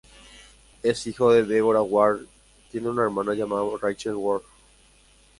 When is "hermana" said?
3.03-3.35